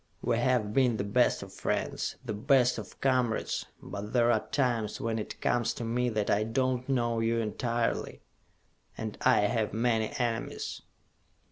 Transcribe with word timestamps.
"We 0.23 0.37
have 0.39 0.73
been 0.73 0.97
the 0.97 1.03
best 1.03 1.43
of 1.43 1.53
friends, 1.53 2.15
the 2.25 2.33
best 2.33 2.79
of 2.79 2.99
comrades; 3.01 3.67
but 3.83 4.13
there 4.13 4.31
are 4.31 4.47
times 4.47 4.99
when 4.99 5.19
it 5.19 5.39
comes 5.41 5.75
to 5.75 5.83
me 5.83 6.09
that 6.09 6.31
I 6.31 6.41
do 6.41 6.77
not 6.77 6.89
know 6.89 7.19
you 7.19 7.37
entirely! 7.37 8.23
And 8.97 9.15
I 9.21 9.41
have 9.41 9.73
many 9.75 10.09
enemies!" 10.17 10.81